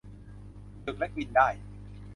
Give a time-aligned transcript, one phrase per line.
[0.85, 1.47] ดึกแล้วกินได้